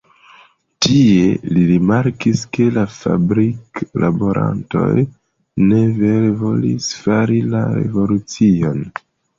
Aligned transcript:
Tie, 0.85 1.27
li 1.49 1.65
rimarkis 1.71 2.41
ke 2.57 2.65
la 2.79 2.87
fabrik-laborantoj 2.95 4.89
ne 5.69 5.85
vere 6.03 6.35
volis 6.43 6.93
fari 7.05 7.41
la 7.55 7.65
revolucion. 7.81 8.87